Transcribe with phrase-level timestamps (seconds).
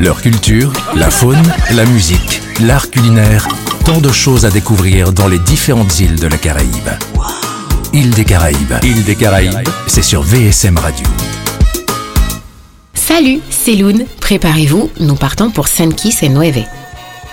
[0.00, 1.42] Leur culture, la faune,
[1.72, 3.46] la musique, l'art culinaire,
[3.84, 6.88] tant de choses à découvrir dans les différentes îles de la Caraïbe.
[7.92, 11.06] Île des Caraïbes, Île des Caraïbes, c'est sur VSM Radio.
[12.94, 14.06] Salut, c'est Loun.
[14.22, 16.64] Préparez-vous, nous partons pour San et Nueve.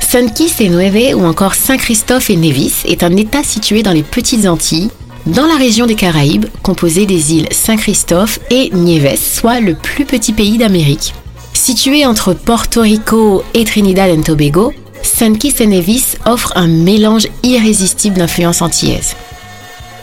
[0.00, 0.28] San
[0.58, 4.90] et Nueve ou encore Saint-Christophe et Nevis est un état situé dans les Petites Antilles,
[5.26, 10.32] dans la région des Caraïbes, composée des îles Saint-Christophe et Nieves, soit le plus petit
[10.32, 11.14] pays d'Amérique.
[11.58, 14.72] Situé entre Porto Rico et Trinidad et Tobago,
[15.02, 19.16] San Kitts et Nevis offre un mélange irrésistible d'influences antillaises.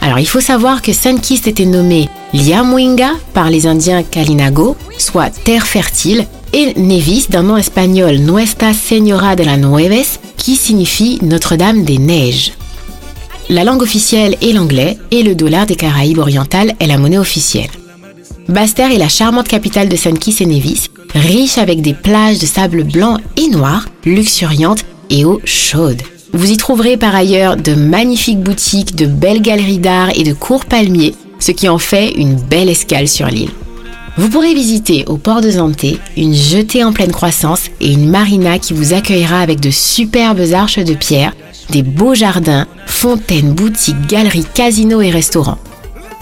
[0.00, 5.30] Alors il faut savoir que San Kitts était nommé Liamuinga par les Indiens Kalinago, soit
[5.30, 11.84] terre fertile, et Nevis d'un nom espagnol Nuestra Señora de la Nueves, qui signifie Notre-Dame
[11.84, 12.54] des Neiges.
[13.48, 17.70] La langue officielle est l'anglais et le dollar des Caraïbes orientales est la monnaie officielle.
[18.48, 22.46] Basse-Terre est la charmante capitale de San Kitts et Nevis, riche avec des plages de
[22.46, 26.00] sable blanc et noir, luxuriantes et eau chaude.
[26.32, 30.66] Vous y trouverez par ailleurs de magnifiques boutiques, de belles galeries d'art et de courts
[30.66, 33.50] palmiers, ce qui en fait une belle escale sur l'île.
[34.18, 38.58] Vous pourrez visiter au port de Zanté une jetée en pleine croissance et une marina
[38.58, 41.34] qui vous accueillera avec de superbes arches de pierre,
[41.70, 45.58] des beaux jardins, fontaines, boutiques, galeries, casinos et restaurants.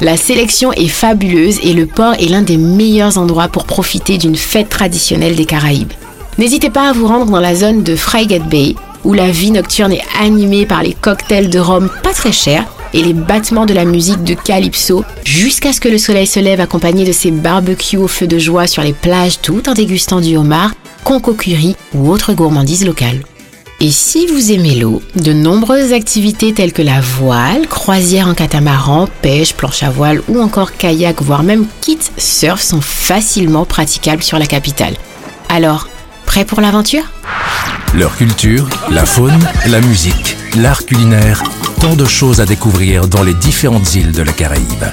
[0.00, 4.36] La sélection est fabuleuse et le port est l'un des meilleurs endroits pour profiter d'une
[4.36, 5.92] fête traditionnelle des Caraïbes.
[6.36, 9.92] N'hésitez pas à vous rendre dans la zone de Frigate Bay où la vie nocturne
[9.92, 13.84] est animée par les cocktails de rhum pas très chers et les battements de la
[13.84, 18.08] musique de calypso jusqu'à ce que le soleil se lève accompagné de ses barbecues au
[18.08, 20.72] feu de joie sur les plages tout en dégustant du homard,
[21.04, 23.20] conco curry ou autres gourmandises locales.
[23.80, 29.08] Et si vous aimez l'eau, de nombreuses activités telles que la voile, croisière en catamaran,
[29.20, 34.38] pêche, planche à voile ou encore kayak, voire même kit surf sont facilement praticables sur
[34.38, 34.94] la capitale.
[35.48, 35.88] Alors,
[36.24, 37.04] prêt pour l'aventure?
[37.94, 41.42] Leur culture, la faune, la musique, l'art culinaire,
[41.80, 44.84] tant de choses à découvrir dans les différentes îles de la Caraïbe.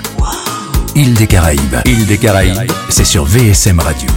[0.95, 4.09] Île des Caraïbes, Île des Caraïbes, c'est sur VSM Radio.